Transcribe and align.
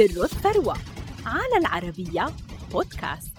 سر 0.00 0.24
الثروة 0.24 0.76
على 1.26 1.56
العربية 1.60 2.26
بودكاست. 2.72 3.32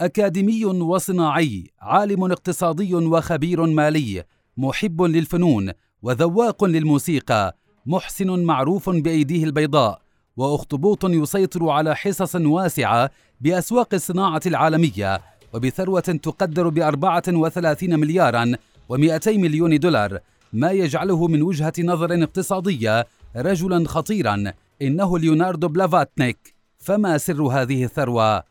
أكاديمي 0.00 0.64
وصناعي 0.64 1.70
عالم 1.80 2.24
اقتصادي 2.24 2.94
وخبير 2.94 3.66
مالي 3.66 4.24
محب 4.56 5.02
للفنون 5.02 5.72
وذواق 6.02 6.64
للموسيقى 6.64 7.56
محسن 7.86 8.44
معروف 8.44 8.90
بأيديه 8.90 9.44
البيضاء 9.44 10.00
وأخطبوط 10.36 11.04
يسيطر 11.04 11.68
على 11.68 11.96
حصص 11.96 12.34
واسعة 12.36 13.10
بأسواق 13.40 13.94
الصناعة 13.94 14.42
العالمية 14.46 15.20
وبثروة 15.52 16.00
تقدر 16.00 16.68
بأربعة 16.68 17.22
وثلاثين 17.28 18.00
ملياراً 18.00 18.56
ومئتي 18.88 19.38
مليون 19.38 19.78
دولار 19.78 20.18
ما 20.52 20.70
يجعله 20.70 21.26
من 21.28 21.42
وجهة 21.42 21.72
نظر 21.78 22.22
اقتصادية 22.22 23.06
رجلا 23.36 23.88
خطيرا 23.88 24.52
إنه 24.82 25.18
ليوناردو 25.18 25.68
بلافاتنيك 25.68 26.54
فما 26.78 27.18
سر 27.18 27.42
هذه 27.42 27.84
الثروة؟ 27.84 28.42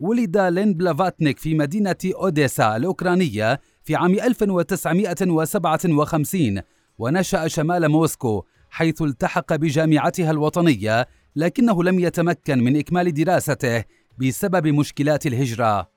ولد 0.00 0.36
لين 0.36 0.74
بلافاتنيك 0.74 1.38
في 1.38 1.54
مدينة 1.54 1.96
أوديسا 2.14 2.76
الأوكرانية 2.76 3.60
في 3.84 3.96
عام 3.96 4.14
1957 4.14 6.60
ونشأ 6.98 7.48
شمال 7.48 7.88
موسكو 7.88 8.44
حيث 8.70 9.02
التحق 9.02 9.54
بجامعتها 9.54 10.30
الوطنية 10.30 11.08
لكنه 11.36 11.84
لم 11.84 12.00
يتمكن 12.00 12.64
من 12.64 12.76
إكمال 12.76 13.14
دراسته 13.14 13.84
بسبب 14.18 14.66
مشكلات 14.66 15.26
الهجرة. 15.26 15.88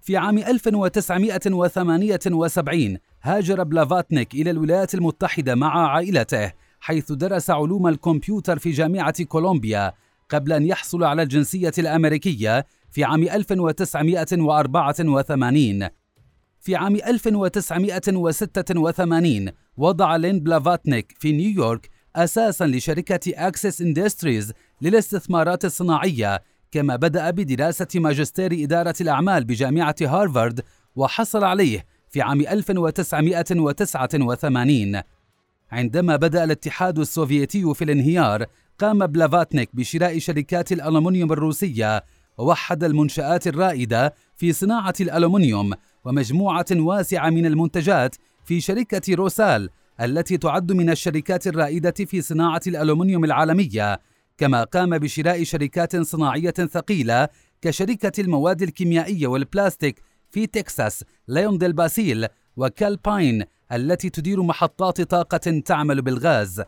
في 0.00 0.16
عام 0.16 0.38
1978 0.38 2.98
هاجر 3.22 3.62
بلافاتنيك 3.62 4.34
إلى 4.34 4.50
الولايات 4.50 4.94
المتحدة 4.94 5.54
مع 5.54 5.92
عائلته 5.92 6.52
حيث 6.80 7.12
درس 7.12 7.50
علوم 7.50 7.88
الكمبيوتر 7.88 8.58
في 8.58 8.70
جامعة 8.70 9.24
كولومبيا 9.24 9.92
قبل 10.28 10.52
أن 10.52 10.66
يحصل 10.66 11.04
على 11.04 11.22
الجنسية 11.22 11.72
الأمريكية 11.78 12.66
في 12.90 13.04
عام 13.04 13.22
1984 13.22 15.88
في 16.60 16.76
عام 16.76 16.96
1986 16.96 19.48
وضع 19.76 20.16
لين 20.16 20.40
بلافاتنيك 20.40 21.14
في 21.18 21.32
نيويورك 21.32 21.90
أساسا 22.16 22.66
لشركة 22.66 23.46
أكسس 23.46 23.80
إندستريز 23.80 24.52
للاستثمارات 24.82 25.64
الصناعية 25.64 26.42
كما 26.70 26.96
بدأ 26.96 27.30
بدراسة 27.30 27.86
ماجستير 27.94 28.52
إدارة 28.52 28.94
الأعمال 29.00 29.44
بجامعة 29.44 29.94
هارفارد 30.02 30.60
وحصل 30.96 31.44
عليه 31.44 31.86
في 32.08 32.22
عام 32.22 32.40
1989 32.40 35.02
عندما 35.72 36.16
بدأ 36.16 36.44
الاتحاد 36.44 36.98
السوفيتي 36.98 37.74
في 37.74 37.84
الانهيار 37.84 38.46
قام 38.78 39.06
بلافاتنيك 39.06 39.70
بشراء 39.74 40.18
شركات 40.18 40.72
الألمنيوم 40.72 41.32
الروسية 41.32 42.04
ووحد 42.38 42.84
المنشآت 42.84 43.46
الرائدة 43.46 44.14
في 44.36 44.52
صناعة 44.52 44.94
الألمنيوم 45.00 45.72
ومجموعة 46.04 46.66
واسعة 46.72 47.30
من 47.30 47.46
المنتجات 47.46 48.16
في 48.44 48.60
شركة 48.60 49.14
روسال 49.14 49.70
التي 50.00 50.38
تعد 50.38 50.72
من 50.72 50.90
الشركات 50.90 51.46
الرائدة 51.46 51.94
في 52.06 52.22
صناعة 52.22 52.60
الألمنيوم 52.66 53.24
العالمية 53.24 54.00
كما 54.38 54.64
قام 54.64 54.98
بشراء 54.98 55.44
شركات 55.44 55.96
صناعية 55.96 56.50
ثقيلة 56.50 57.28
كشركة 57.62 58.20
المواد 58.20 58.62
الكيميائية 58.62 59.26
والبلاستيك 59.26 60.02
في 60.30 60.46
تكساس 60.46 61.04
ليونديل 61.28 61.72
باسيل 61.72 62.26
وكالباين 62.60 63.44
التي 63.72 64.10
تدير 64.10 64.42
محطات 64.42 65.00
طاقة 65.00 65.60
تعمل 65.64 66.02
بالغاز. 66.02 66.62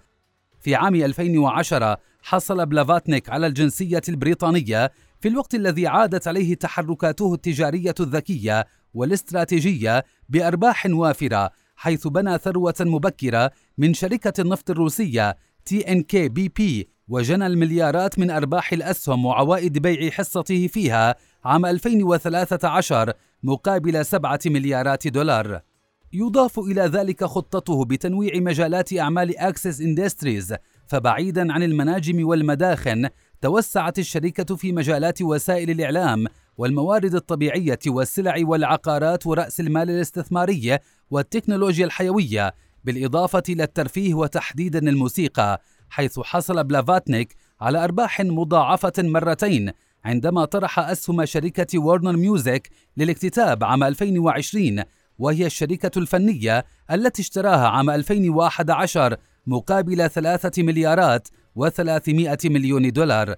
في 0.60 0.74
عام 0.74 0.94
2010 0.94 1.96
حصل 2.22 2.66
بلافاتنيك 2.66 3.30
على 3.30 3.46
الجنسية 3.46 4.02
البريطانية 4.08 4.92
في 5.20 5.28
الوقت 5.28 5.54
الذي 5.54 5.86
عادت 5.86 6.28
عليه 6.28 6.54
تحركاته 6.54 7.34
التجارية 7.34 7.94
الذكية 8.00 8.66
والاستراتيجية 8.94 10.04
بأرباح 10.28 10.86
وافرة 10.86 11.50
حيث 11.76 12.06
بنى 12.06 12.38
ثروة 12.38 12.74
مبكرة 12.80 13.50
من 13.78 13.94
شركة 13.94 14.40
النفط 14.40 14.70
الروسية 14.70 15.36
تي 15.64 15.92
إن 15.92 16.02
كي 16.02 16.28
بي 16.28 16.48
بي 16.48 16.88
وجنى 17.08 17.46
المليارات 17.46 18.18
من 18.18 18.30
أرباح 18.30 18.72
الأسهم 18.72 19.26
وعوائد 19.26 19.78
بيع 19.78 20.10
حصته 20.10 20.66
فيها 20.66 21.14
عام 21.44 21.66
2013 21.66 23.12
مقابل 23.42 24.06
سبعة 24.06 24.40
مليارات 24.46 25.08
دولار. 25.08 25.71
يضاف 26.14 26.58
إلى 26.58 26.82
ذلك 26.82 27.24
خطته 27.24 27.84
بتنويع 27.84 28.32
مجالات 28.36 28.98
أعمال 28.98 29.38
أكسس 29.38 29.80
إندستريز 29.80 30.54
فبعيدا 30.86 31.52
عن 31.52 31.62
المناجم 31.62 32.26
والمداخن 32.26 33.08
توسعت 33.40 33.98
الشركة 33.98 34.56
في 34.56 34.72
مجالات 34.72 35.22
وسائل 35.22 35.70
الإعلام 35.70 36.26
والموارد 36.58 37.14
الطبيعية 37.14 37.78
والسلع 37.86 38.34
والعقارات 38.38 39.26
ورأس 39.26 39.60
المال 39.60 39.90
الاستثماري 39.90 40.78
والتكنولوجيا 41.10 41.86
الحيوية 41.86 42.54
بالإضافة 42.84 43.42
إلى 43.48 43.62
الترفيه 43.62 44.14
وتحديدا 44.14 44.78
الموسيقى 44.78 45.62
حيث 45.90 46.20
حصل 46.20 46.64
بلافاتنيك 46.64 47.36
على 47.60 47.84
أرباح 47.84 48.20
مضاعفة 48.20 48.92
مرتين 48.98 49.70
عندما 50.04 50.44
طرح 50.44 50.78
أسهم 50.78 51.24
شركة 51.24 51.78
وورنر 51.78 52.16
ميوزك 52.16 52.70
للاكتتاب 52.96 53.64
عام 53.64 53.84
2020 53.84 54.82
وهي 55.18 55.46
الشركة 55.46 55.98
الفنية 55.98 56.64
التي 56.90 57.22
اشتراها 57.22 57.68
عام 57.68 57.90
2011 57.90 59.16
مقابل 59.46 60.10
ثلاثة 60.10 60.62
مليارات 60.62 61.28
وثلاثمائة 61.54 62.38
مليون 62.44 62.92
دولار. 62.92 63.34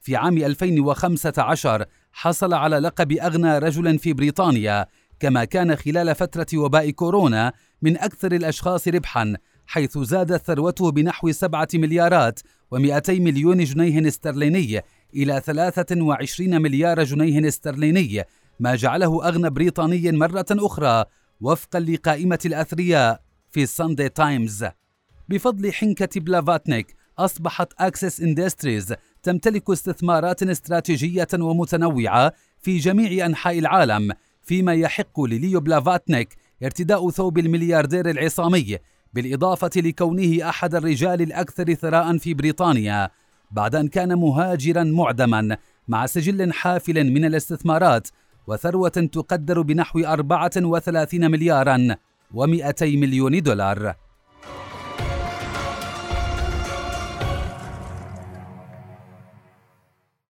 في 0.00 0.16
عام 0.16 0.38
2015 0.38 1.84
حصل 2.12 2.54
على 2.54 2.78
لقب 2.78 3.12
أغنى 3.12 3.58
رجل 3.58 3.98
في 3.98 4.12
بريطانيا 4.12 4.86
كما 5.20 5.44
كان 5.44 5.76
خلال 5.76 6.14
فترة 6.14 6.46
وباء 6.54 6.90
كورونا 6.90 7.52
من 7.82 7.98
أكثر 7.98 8.32
الأشخاص 8.32 8.88
ربحا 8.88 9.36
حيث 9.66 9.98
زادت 9.98 10.46
ثروته 10.46 10.90
بنحو 10.90 11.32
سبعة 11.32 11.68
مليارات 11.74 12.40
ومئتي 12.70 13.20
مليون 13.20 13.64
جنيه 13.64 14.08
استرليني 14.08 14.80
إلى 15.14 15.42
23 15.44 16.62
مليار 16.62 17.04
جنيه 17.04 17.48
استرليني 17.48 18.24
ما 18.60 18.74
جعله 18.74 19.28
أغنى 19.28 19.50
بريطاني 19.50 20.12
مرة 20.12 20.46
أخرى 20.50 21.04
وفقا 21.40 21.80
لقائمة 21.80 22.38
الأثرياء 22.46 23.22
في 23.50 23.66
ساندي 23.66 24.08
تايمز 24.08 24.66
بفضل 25.28 25.72
حنكة 25.72 26.20
بلافاتنيك 26.20 26.96
أصبحت 27.18 27.72
أكسس 27.78 28.20
إندستريز 28.20 28.94
تمتلك 29.22 29.70
استثمارات 29.70 30.42
استراتيجية 30.42 31.28
ومتنوعة 31.34 32.32
في 32.60 32.78
جميع 32.78 33.26
أنحاء 33.26 33.58
العالم 33.58 34.12
فيما 34.42 34.74
يحق 34.74 35.20
لليو 35.20 35.60
بلافاتنيك 35.60 36.36
ارتداء 36.62 37.10
ثوب 37.10 37.38
الملياردير 37.38 38.10
العصامي 38.10 38.78
بالإضافة 39.14 39.70
لكونه 39.76 40.48
أحد 40.48 40.74
الرجال 40.74 41.22
الأكثر 41.22 41.74
ثراء 41.74 42.18
في 42.18 42.34
بريطانيا 42.34 43.10
بعد 43.50 43.74
أن 43.74 43.88
كان 43.88 44.18
مهاجرا 44.18 44.84
معدما 44.84 45.56
مع 45.88 46.06
سجل 46.06 46.52
حافل 46.52 47.10
من 47.10 47.24
الاستثمارات 47.24 48.08
وثروة 48.50 48.88
تقدر 48.88 49.62
بنحو 49.62 50.00
34 50.00 51.30
مليارا 51.30 51.96
و200 52.34 52.82
مليون 52.82 53.42
دولار. 53.42 53.94